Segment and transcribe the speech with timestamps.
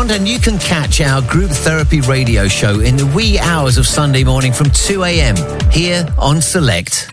[0.00, 3.86] Bond, and you can catch our Group Therapy radio show in the wee hours of
[3.86, 5.36] Sunday morning from 2 a.m.
[5.70, 7.10] here on Select.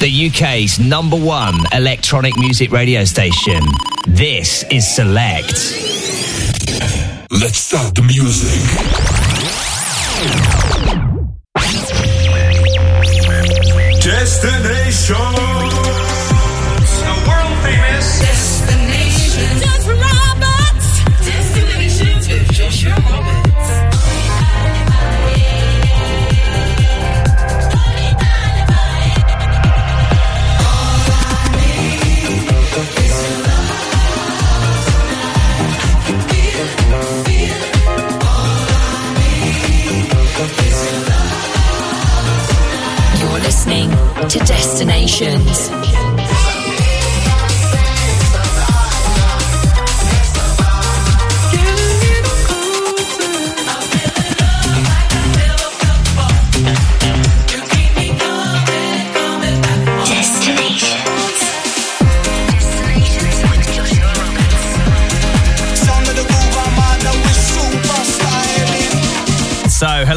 [0.00, 3.62] The UK's number one electronic music radio station.
[4.08, 5.52] This is Select.
[7.30, 8.58] Let's start the music.
[44.28, 45.77] To destinations.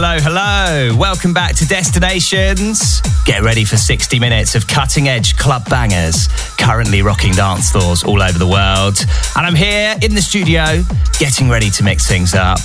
[0.04, 0.98] Hello, hello.
[0.98, 3.02] Welcome back to Destinations.
[3.24, 8.20] Get ready for 60 minutes of cutting edge club bangers, currently rocking dance floors all
[8.20, 8.98] over the world.
[9.36, 10.82] And I'm here in the studio,
[11.20, 12.58] getting ready to mix things up.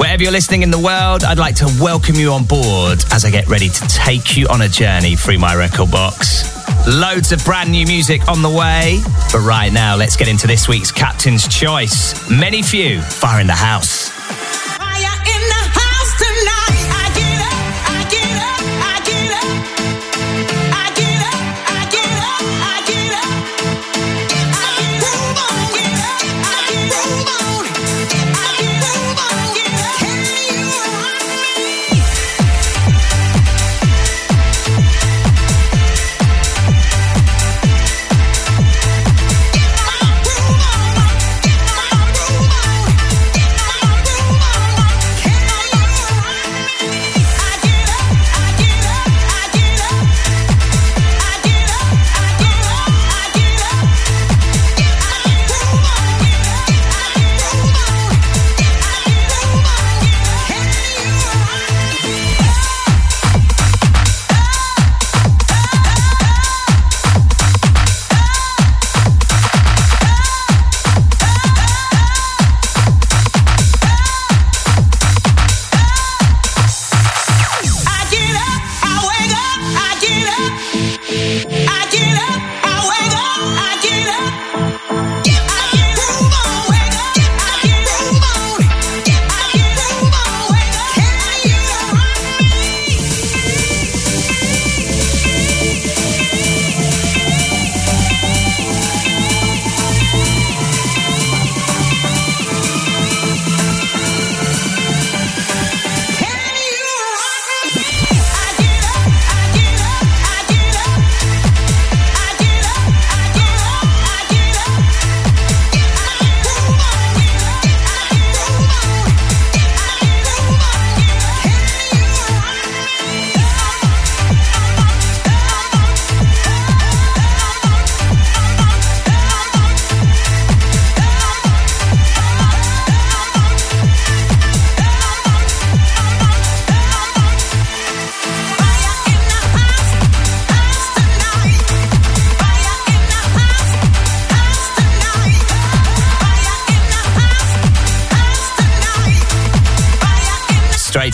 [0.00, 3.30] Wherever you're listening in the world, I'd like to welcome you on board as I
[3.30, 6.42] get ready to take you on a journey through my record box.
[6.88, 8.98] Loads of brand new music on the way.
[9.30, 12.28] But right now, let's get into this week's Captain's Choice.
[12.28, 14.13] Many few, fire in the house.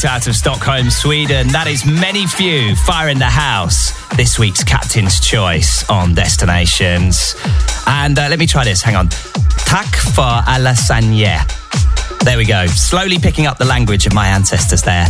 [0.00, 1.49] Straight out of Stockholm, Sweden.
[1.49, 3.93] That is Many Few, Fire in the House.
[4.17, 7.35] This week's Captain's Choice on Destinations.
[7.87, 9.08] And uh, let me try this, hang on.
[9.08, 11.44] Tak for Alasanye.
[12.25, 12.67] There we go.
[12.67, 15.06] Slowly picking up the language of my ancestors there.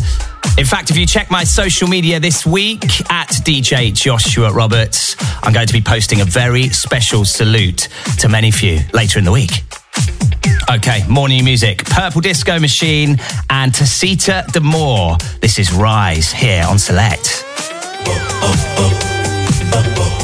[0.59, 2.83] In fact, if you check my social media this week
[3.13, 5.15] at DJ Joshua Roberts,
[5.45, 7.89] I'm going to be posting a very special salute
[8.19, 9.63] to many few later in the week.
[10.71, 11.85] Okay, morning music.
[11.85, 13.19] Purple Disco Machine
[13.51, 15.17] and Tasita D'Mour.
[15.41, 17.45] This is Rise here on Select.
[18.07, 19.01] Oh, oh,
[19.75, 20.20] oh,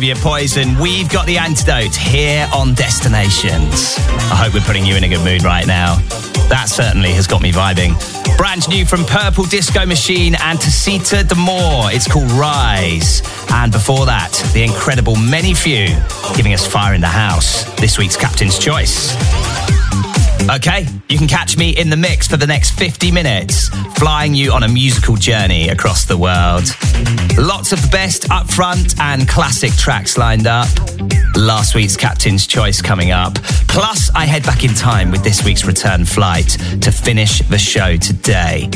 [0.00, 0.78] Your Poison.
[0.78, 3.98] We've got the antidote here on Destinations.
[4.32, 5.96] I hope we're putting you in a good mood right now.
[6.48, 7.92] That certainly has got me vibing.
[8.38, 11.92] Brand new from Purple Disco Machine and Tasita D'Mour.
[11.92, 13.20] It's called Rise.
[13.52, 15.88] And before that, the incredible Many Few
[16.34, 17.64] giving us Fire in the House.
[17.74, 19.12] This week's Captain's Choice.
[20.50, 24.52] Okay, you can catch me in the mix for the next 50 minutes, flying you
[24.52, 26.64] on a musical journey across the world.
[27.38, 30.68] Lots of the best upfront and classic tracks lined up.
[31.36, 33.34] Last week's Captain's Choice coming up.
[33.68, 36.48] Plus, I head back in time with this week's return flight
[36.80, 38.68] to finish the show today.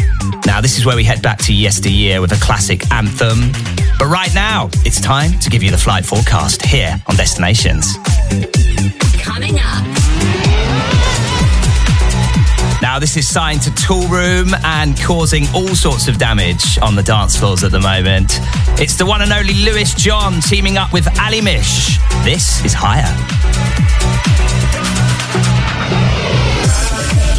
[0.47, 3.51] Now, this is where we head back to yesteryear with a classic anthem.
[3.99, 7.97] But right now, it's time to give you the flight forecast here on Destinations.
[9.23, 10.66] Coming up.
[12.83, 17.35] Now, this is signed to Toolroom and causing all sorts of damage on the dance
[17.35, 18.39] floors at the moment.
[18.79, 21.99] It's the one and only Lewis John teaming up with Ali Mish.
[22.23, 23.11] This is Higher.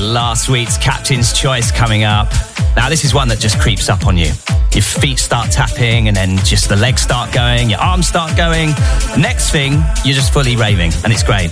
[0.01, 2.32] Last week's Captain's Choice coming up.
[2.75, 4.32] Now, this is one that just creeps up on you.
[4.72, 8.70] Your feet start tapping, and then just the legs start going, your arms start going.
[9.17, 11.51] Next thing, you're just fully raving, and it's great.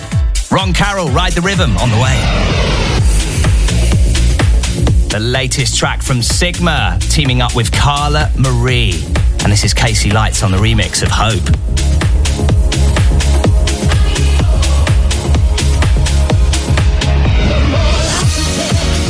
[0.50, 2.95] Ron Carroll, Ride the Rhythm on the way.
[5.16, 9.02] The latest track from Sigma, teaming up with Carla Marie.
[9.40, 11.42] And this is KC Lights on the remix of Hope.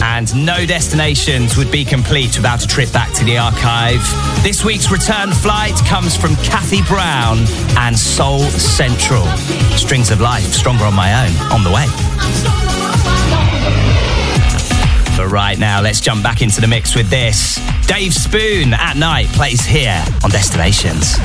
[0.00, 4.00] and no destinations would be complete without a trip back to the archive.
[4.44, 7.38] This week's return flight comes from Kathy Brown
[7.78, 9.26] and Soul Central.
[9.76, 12.65] Strings of Life, Stronger on My Own, on the way.
[15.16, 17.58] But right now, let's jump back into the mix with this.
[17.86, 21.16] Dave Spoon at night plays here on Destinations.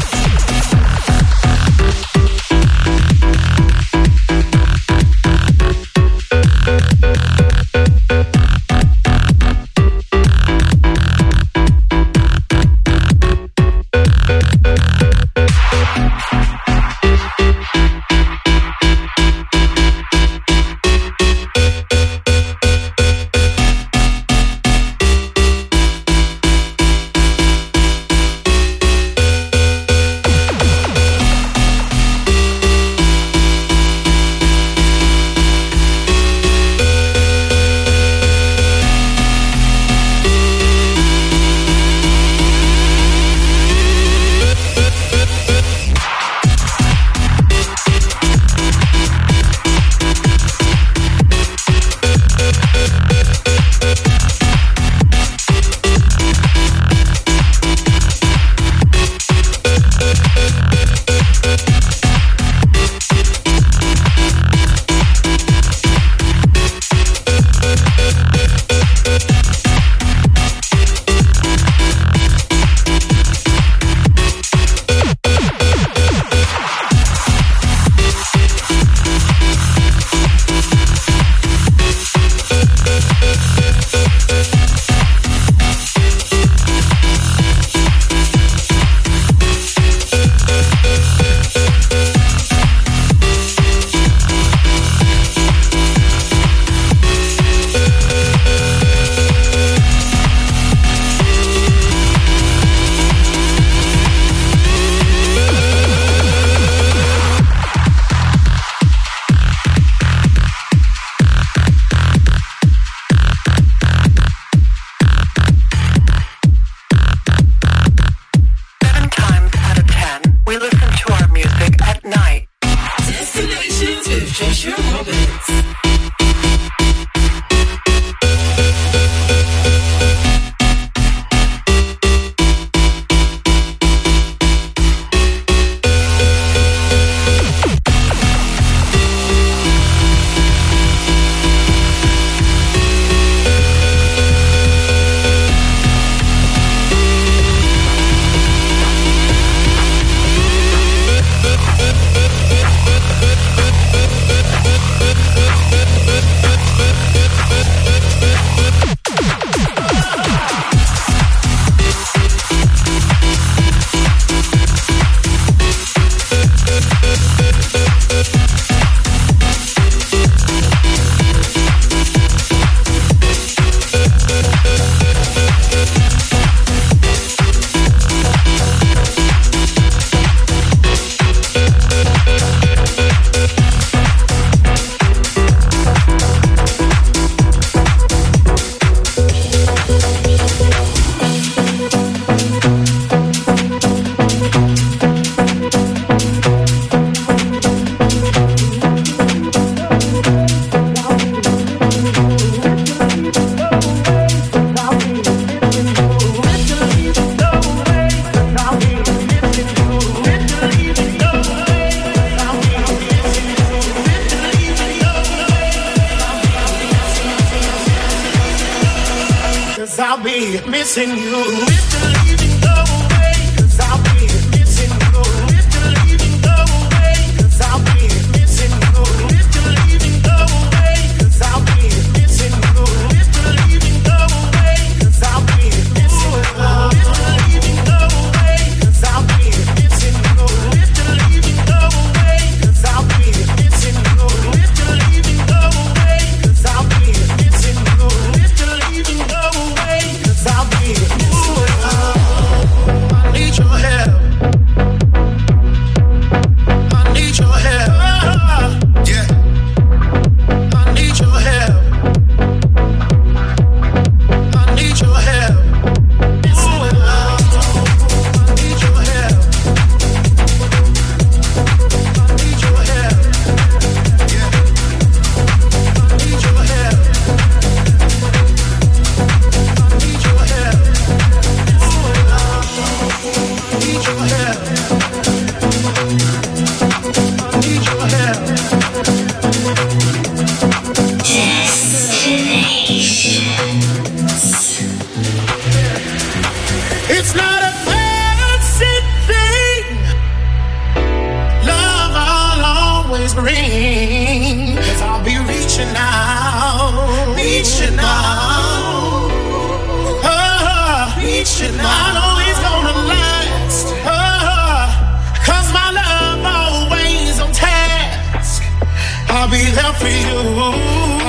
[320.01, 320.37] For you.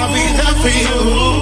[0.00, 1.41] I'll be there for you.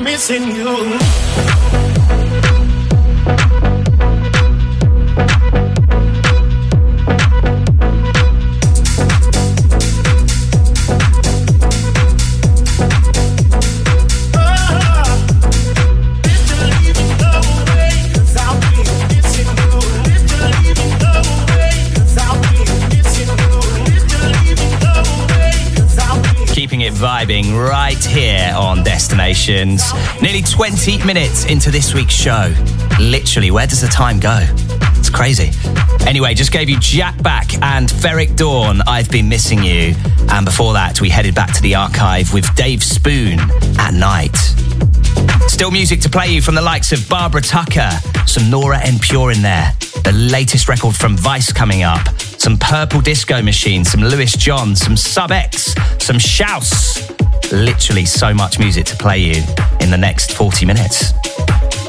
[0.00, 1.55] missing you.
[27.26, 29.82] Right here on Destinations.
[30.22, 32.54] Nearly 20 minutes into this week's show.
[33.00, 34.38] Literally, where does the time go?
[34.98, 35.50] It's crazy.
[36.06, 39.94] Anyway, just gave you Jack Back and Ferric Dawn, I've Been Missing You.
[40.28, 43.40] And before that, we headed back to the archive with Dave Spoon
[43.80, 44.36] at night.
[45.48, 47.90] Still music to play you from the likes of Barbara Tucker,
[48.26, 52.06] some Nora En Pure in there, the latest record from Vice coming up,
[52.46, 57.10] some Purple Disco Machine, some Lewis John, some Sub X, some Shouse.
[57.50, 59.42] Literally so much music to play you
[59.80, 61.12] in the next 40 minutes.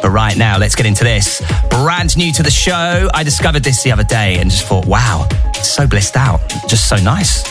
[0.02, 1.44] But right now, let's get into this.
[1.70, 3.08] Brand new to the show.
[3.14, 5.30] I discovered this the other day and just thought, wow,
[5.62, 6.40] so blissed out.
[6.68, 7.44] Just so nice.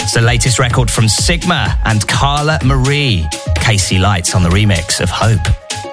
[0.00, 3.26] It's the latest record from Sigma and Carla Marie.
[3.56, 5.85] KC Lights on the remix of Hope.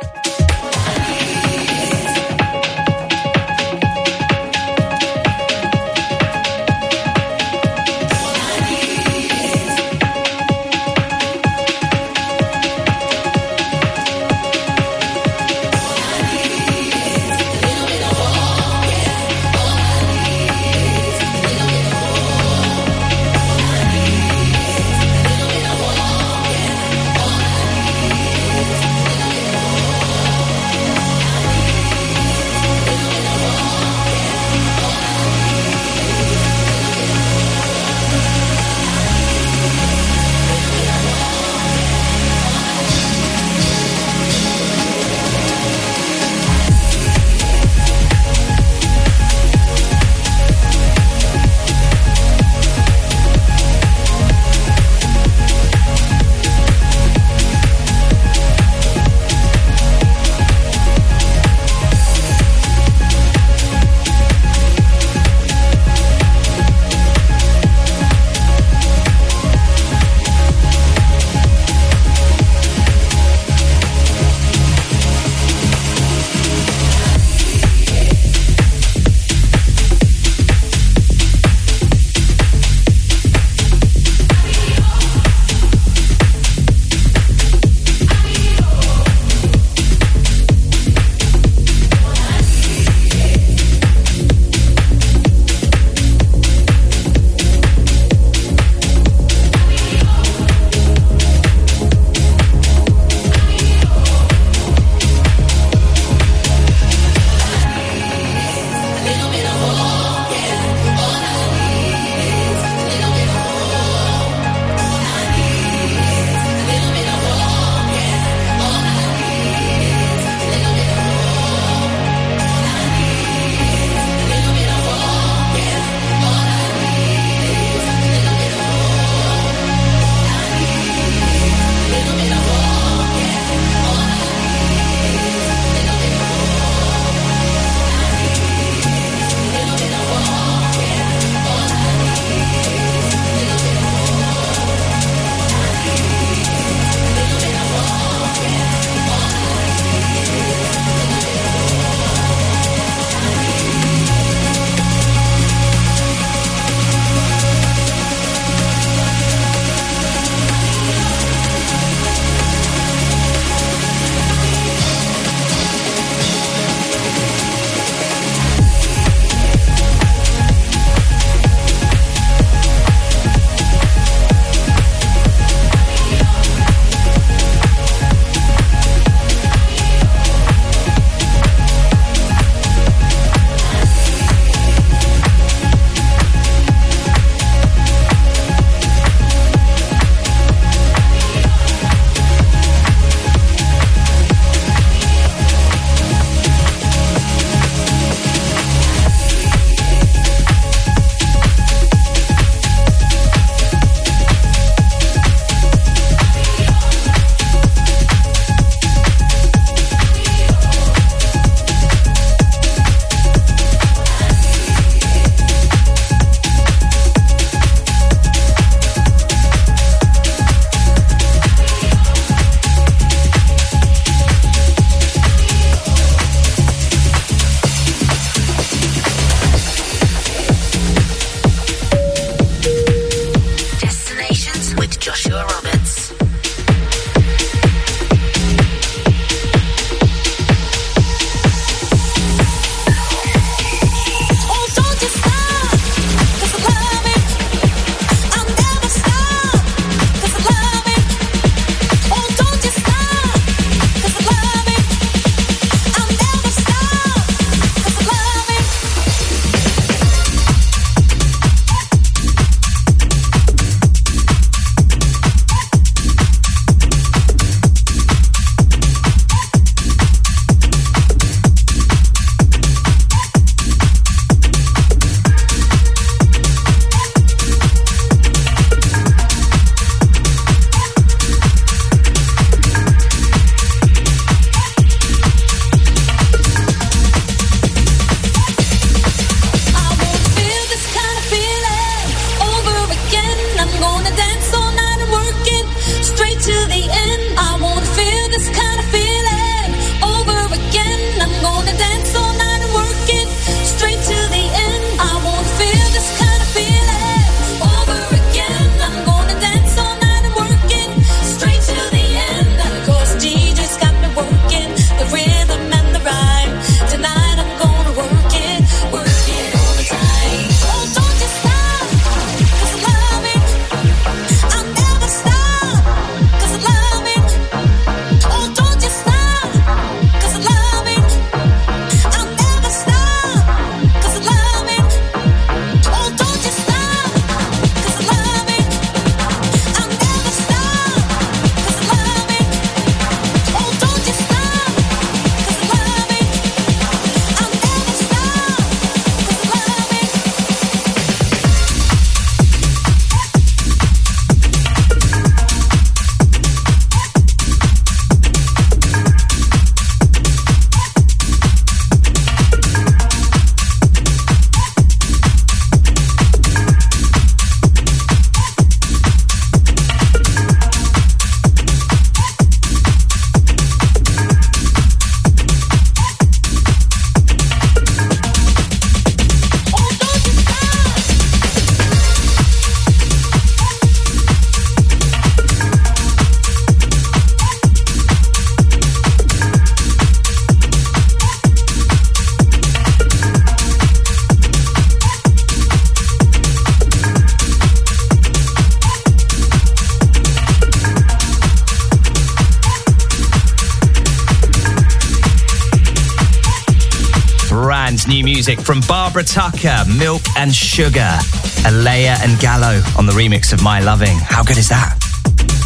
[408.08, 411.18] Music from Barbara Tucker, Milk and Sugar,
[411.63, 414.18] Alaia and Gallo on the remix of My Loving.
[414.18, 414.98] How good is that?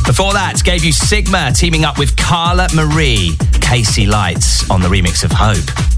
[0.05, 5.23] Before that, gave you Sigma teaming up with Carla Marie, KC Lights on the remix
[5.23, 5.96] of Hope.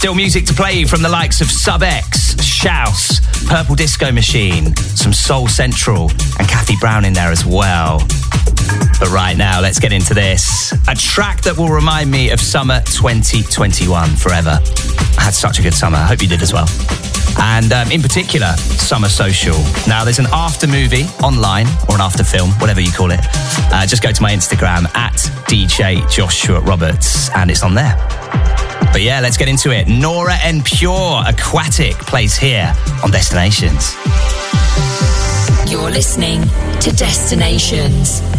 [0.00, 5.12] Still music to play from the likes of Sub X, Shouse, Purple Disco Machine, some
[5.12, 6.04] Soul Central,
[6.38, 7.98] and Kathy Brown in there as well.
[8.98, 10.72] But right now, let's get into this.
[10.88, 14.58] A track that will remind me of summer 2021 forever.
[15.18, 15.98] I had such a good summer.
[15.98, 16.66] I hope you did as well.
[17.38, 19.58] And um, in particular, Summer Social.
[19.86, 23.20] Now, there's an after movie online or an after film, whatever you call it.
[23.70, 28.69] Uh, just go to my Instagram at DJ Joshua Roberts and it's on there.
[28.92, 29.88] But yeah, let's get into it.
[29.88, 32.72] Nora En Pure Aquatic plays here
[33.04, 33.94] on Destinations.
[35.70, 36.42] You're listening
[36.80, 38.29] to Destinations.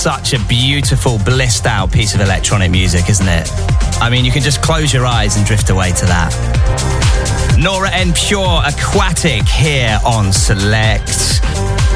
[0.00, 3.46] Such a beautiful, blissed out piece of electronic music, isn't it?
[4.00, 6.32] I mean, you can just close your eyes and drift away to that.
[7.58, 11.42] Nora En Pure Aquatic here on Select.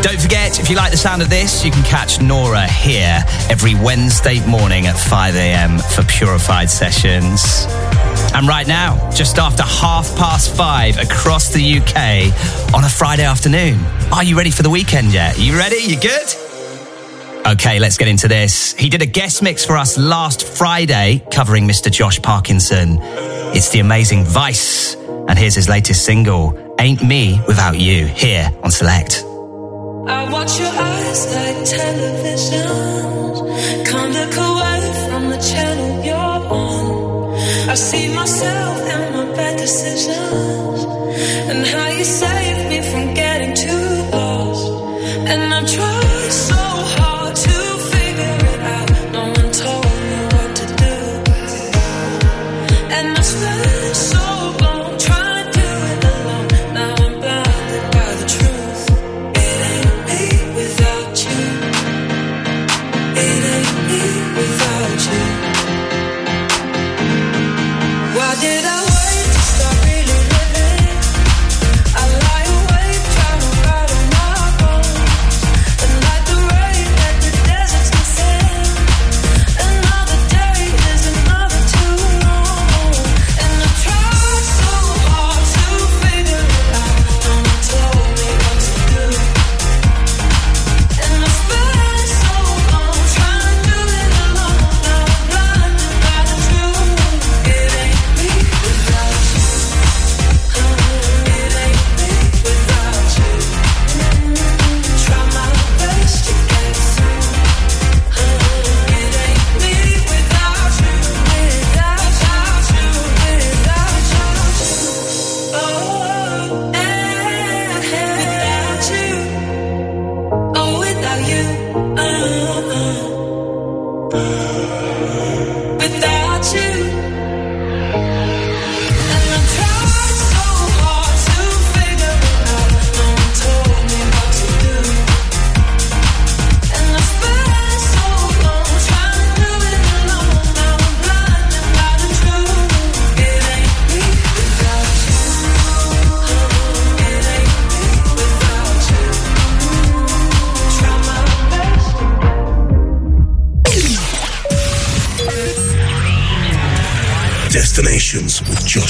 [0.02, 3.74] Don't forget, if you like the sound of this, you can catch Nora here every
[3.74, 5.78] Wednesday morning at 5 a.m.
[5.78, 7.64] for Purified Sessions.
[8.34, 13.80] And right now, just after half past five across the UK on a Friday afternoon.
[14.12, 15.38] Are you ready for the weekend yet?
[15.38, 15.76] You ready?
[15.76, 16.43] You good?
[17.46, 18.72] Okay, let's get into this.
[18.72, 21.90] He did a guest mix for us last Friday covering Mr.
[21.90, 22.98] Josh Parkinson.
[23.54, 24.94] It's the amazing Vice.
[25.28, 29.22] And here's his latest single, Ain't Me Without You, here on Select.
[29.26, 31.54] I watch your eyes like
[34.14, 37.34] look away from the channel you're on.
[37.68, 40.84] I see myself in my bad decisions
[41.50, 42.43] and how you save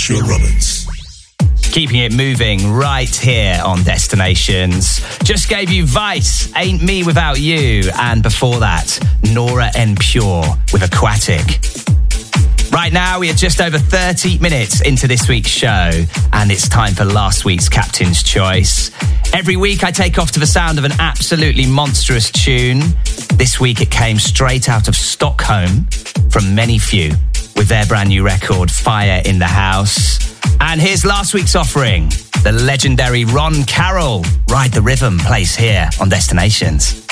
[0.05, 0.87] Joshua Roberts.
[1.73, 5.01] Keeping it moving right here on Destinations.
[5.21, 8.99] Just gave you Vice, Ain't Me Without You, and before that,
[9.33, 11.59] Nora En Pure with Aquatic.
[12.71, 15.90] Right now, we are just over 30 minutes into this week's show,
[16.35, 18.90] and it's time for last week's Captain's Choice.
[19.33, 22.81] Every week, I take off to the sound of an absolutely monstrous tune.
[23.37, 25.87] This week, it came straight out of Stockholm
[26.29, 27.12] from Many Few
[27.57, 30.19] with their brand new record, Fire in the House.
[30.61, 32.11] And here's last week's offering
[32.43, 37.05] the legendary Ron Carroll, Ride the Rhythm, plays here on Destinations.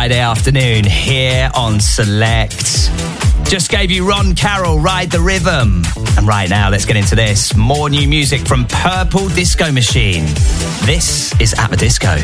[0.00, 2.90] Friday afternoon here on Select.
[3.50, 5.82] Just gave you Ron Carroll, Ride the Rhythm.
[6.16, 7.54] And right now, let's get into this.
[7.54, 10.24] More new music from Purple Disco Machine.
[10.86, 12.16] This is At the Disco.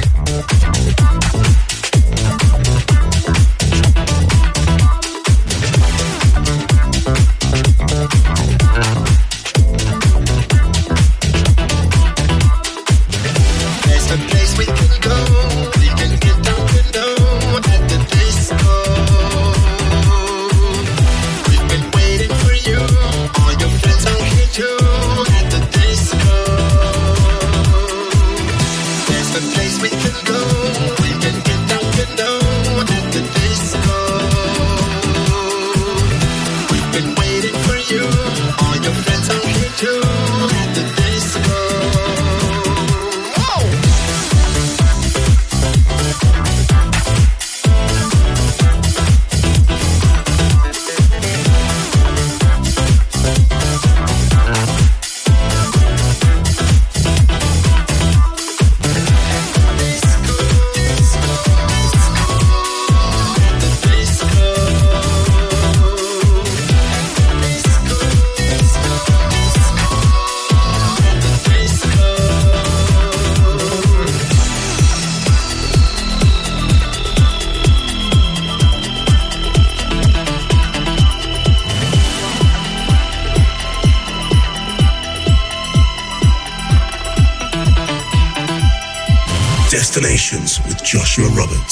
[90.36, 91.65] Sessions with Joshua Robin.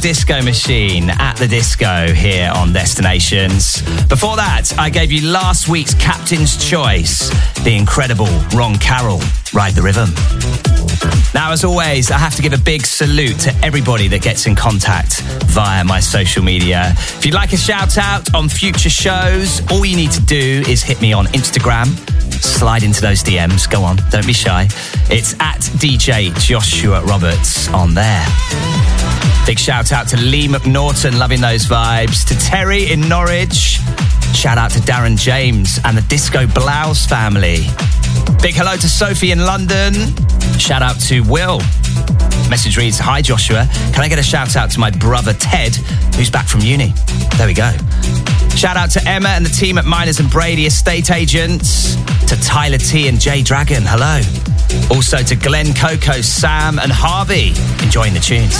[0.00, 3.82] Disco Machine at the disco here on Destinations.
[4.08, 7.28] Before that, I gave you last week's Captain's Choice,
[7.62, 9.20] the incredible Ron Carroll,
[9.52, 10.08] Ride the Rhythm.
[11.34, 14.56] Now, as always, I have to give a big salute to everybody that gets in
[14.56, 16.92] contact via my social media.
[16.96, 20.82] If you'd like a shout out on future shows, all you need to do is
[20.82, 22.09] hit me on Instagram.
[22.40, 23.70] Slide into those DMs.
[23.70, 24.68] Go on, don't be shy.
[25.10, 28.26] It's at DJ Joshua Roberts on there.
[29.46, 32.26] Big shout out to Lee McNaughton, loving those vibes.
[32.28, 33.80] To Terry in Norwich.
[34.34, 37.66] Shout out to Darren James and the Disco Blouse family.
[38.42, 39.94] Big hello to Sophie in London.
[40.58, 41.60] Shout out to Will.
[42.48, 45.74] Message reads Hi Joshua, can I get a shout out to my brother Ted,
[46.16, 46.92] who's back from uni?
[47.36, 47.72] There we go.
[48.56, 51.96] Shout out to Emma and the team at Miners and Brady Estate Agents.
[52.26, 54.20] To Tyler T and Jay Dragon, hello.
[54.90, 58.56] Also to Glenn Coco, Sam and Harvey, enjoying the tunes.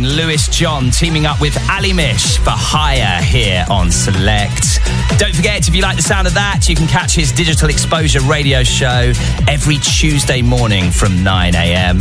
[0.00, 4.80] Own Lewis John teaming up with Ali Mish for Hire here on Select.
[5.18, 8.20] Don't forget, if you like the sound of that, you can catch his digital exposure
[8.20, 9.12] radio show
[9.48, 11.98] every Tuesday morning from 9 a.m.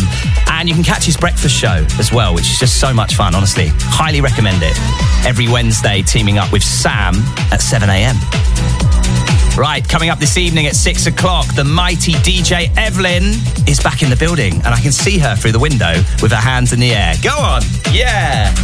[0.48, 3.36] And you can catch his breakfast show as well, which is just so much fun,
[3.36, 3.70] honestly.
[3.74, 4.78] Highly recommend it.
[5.26, 7.16] Every Wednesday, teaming up with Sam
[7.52, 8.16] at 7 a.m.
[9.60, 13.24] Right, coming up this evening at six o'clock, the mighty DJ Evelyn
[13.68, 16.38] is back in the building, and I can see her through the window with her
[16.38, 17.14] hands in the air.
[17.22, 18.56] Go on, yeah.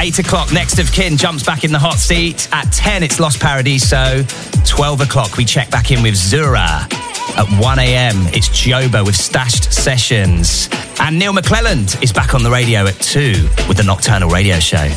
[0.00, 2.48] Eight o'clock, next of kin jumps back in the hot seat.
[2.52, 4.24] At 10, it's Los Paradiso.
[4.64, 6.88] 12 o'clock, we check back in with Zura.
[7.36, 10.70] At 1 a.m., it's Joba with Stashed Sessions.
[11.00, 14.88] And Neil McClelland is back on the radio at 2 with the Nocturnal Radio Show.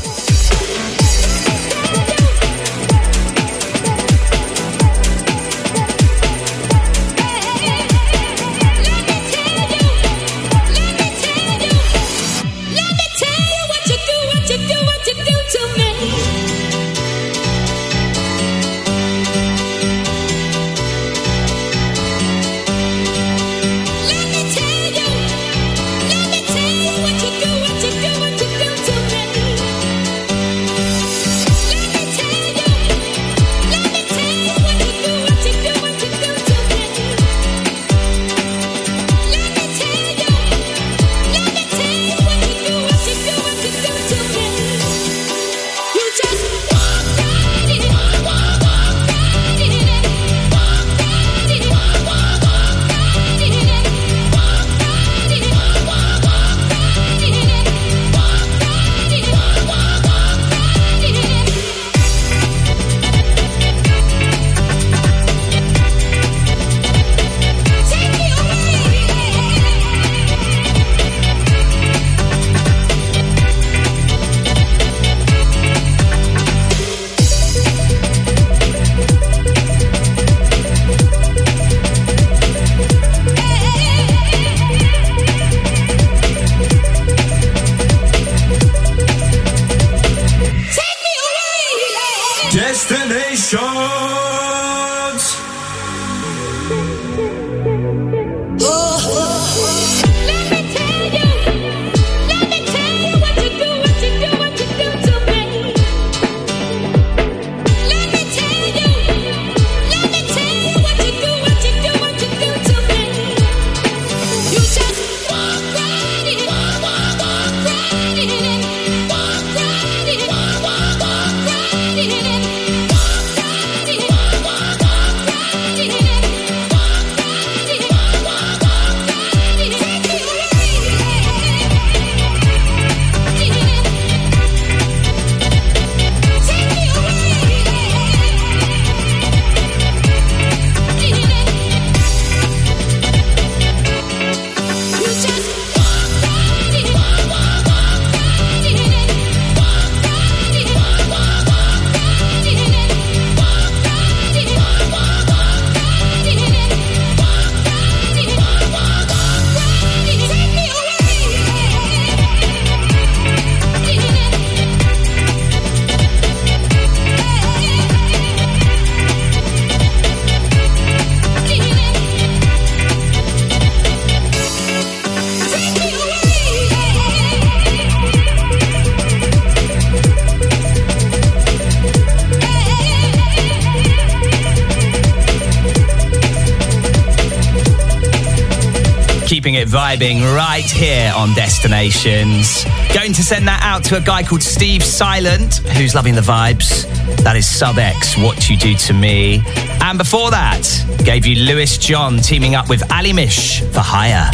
[189.31, 192.65] Keeping it vibing right here on Destinations.
[192.93, 196.83] Going to send that out to a guy called Steve Silent, who's loving the vibes.
[197.23, 199.41] That is Sub X, What You Do to Me.
[199.79, 200.67] And before that,
[201.05, 204.29] gave you Lewis John teaming up with Ali Mish for Hire.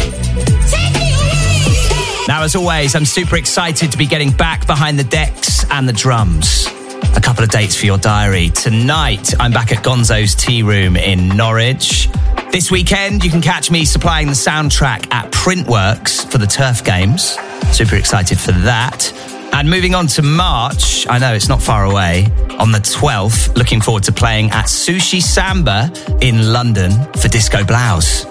[2.26, 5.92] Now, as always, I'm super excited to be getting back behind the decks and the
[5.92, 6.66] drums.
[7.14, 8.50] A couple of dates for your diary.
[8.50, 12.08] Tonight, I'm back at Gonzo's Tea Room in Norwich.
[12.50, 17.36] This weekend, you can catch me supplying the soundtrack at Printworks for the Turf Games.
[17.72, 19.12] Super excited for that.
[19.52, 22.24] And moving on to March, I know it's not far away,
[22.58, 28.24] on the 12th, looking forward to playing at Sushi Samba in London for Disco Blouse.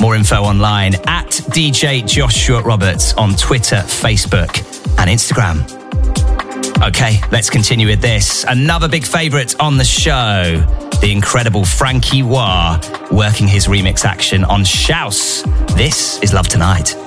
[0.00, 4.58] More info online at DJ Joshua Roberts on Twitter, Facebook,
[4.98, 5.83] and Instagram.
[6.82, 8.44] Okay, let's continue with this.
[8.48, 10.64] Another big favourite on the show
[11.04, 15.42] the incredible Frankie Wah working his remix action on Shouse.
[15.76, 17.03] This is Love Tonight.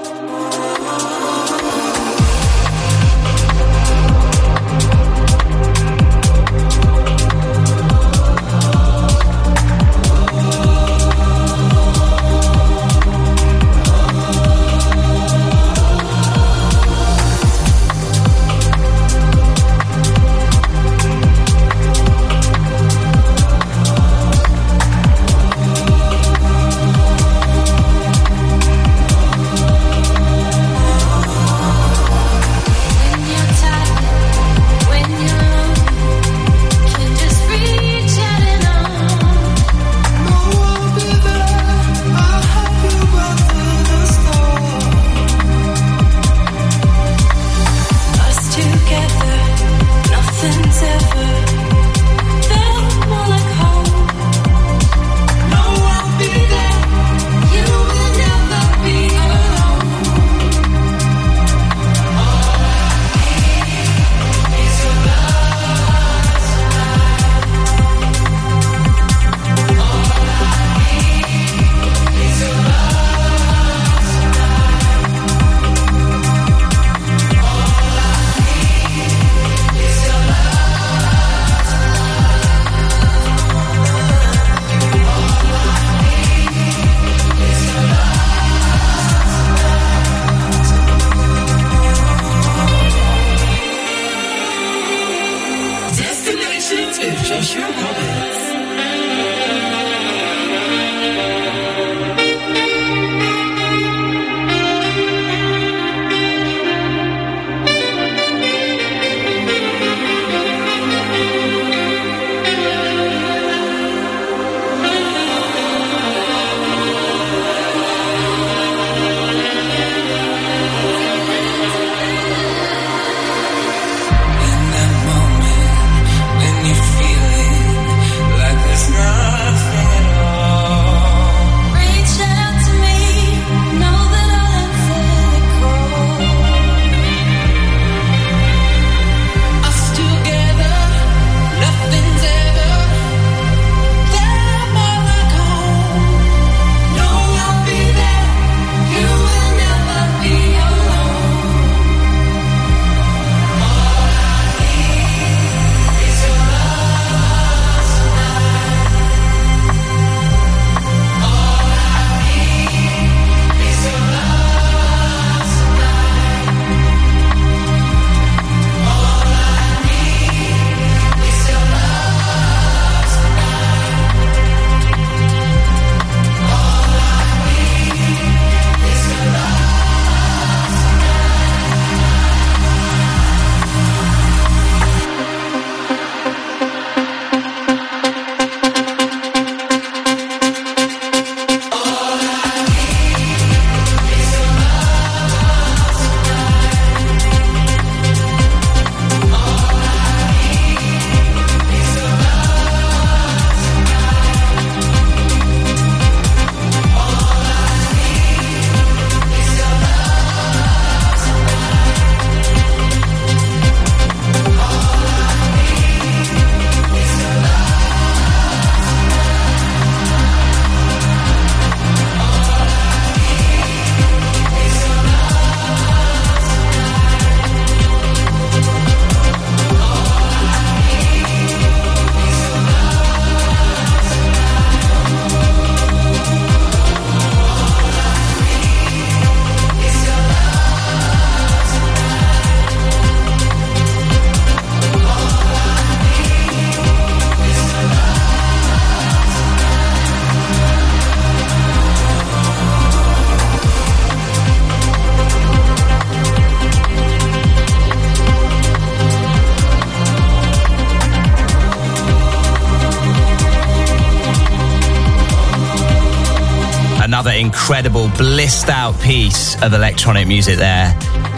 [267.38, 270.92] Incredible, blissed out piece of electronic music there.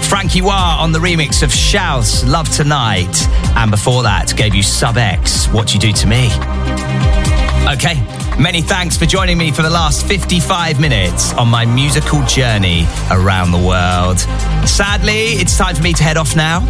[0.03, 3.27] Frankie Wah on the remix of Shouse, Love Tonight.
[3.57, 6.27] And before that, gave you Sub X, What You Do to Me.
[7.73, 8.01] Okay,
[8.39, 13.51] many thanks for joining me for the last 55 minutes on my musical journey around
[13.51, 14.19] the world.
[14.67, 16.61] Sadly, it's time for me to head off now.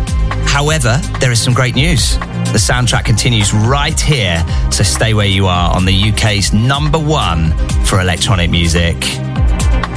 [0.48, 2.18] However, there is some great news.
[2.52, 7.52] The soundtrack continues right here, so stay where you are on the UK's number one
[7.86, 8.96] for electronic music.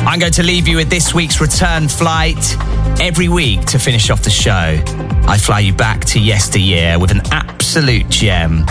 [0.05, 2.57] I'm going to leave you with this week's return flight.
[3.01, 4.83] Every week to finish off the show,
[5.27, 8.67] I fly you back to yesteryear with an absolute gem.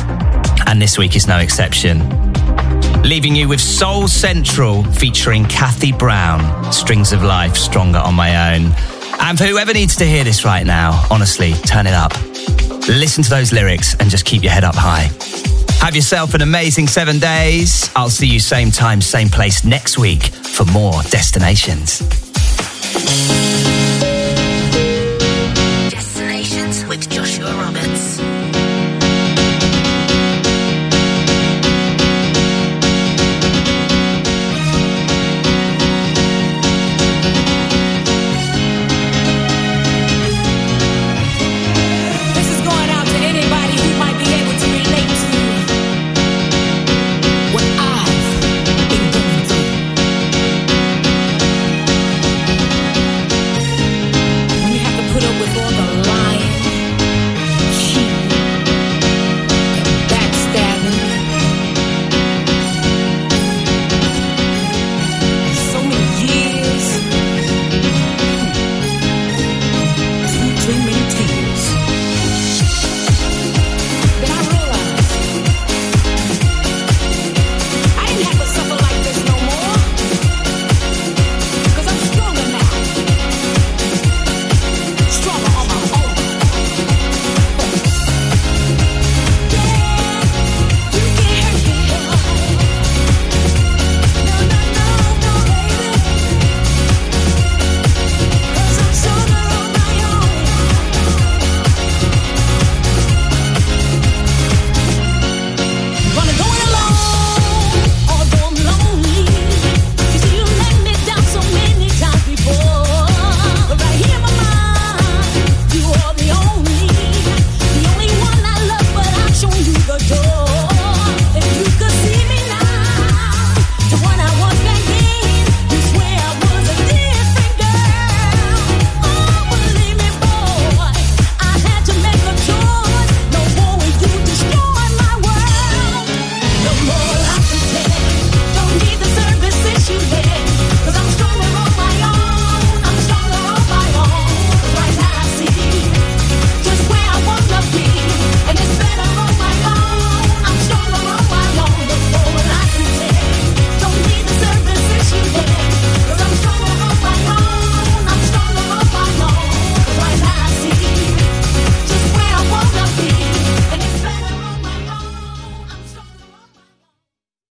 [0.67, 1.99] And this week is no exception.
[3.01, 8.73] Leaving you with Soul Central featuring Kathy Brown, Strings of Life Stronger on My Own.
[9.19, 12.11] And for whoever needs to hear this right now, honestly, turn it up.
[12.91, 15.09] Listen to those lyrics and just keep your head up high.
[15.79, 17.89] Have yourself an amazing seven days.
[17.95, 22.01] I'll see you same time, same place next week for more destinations.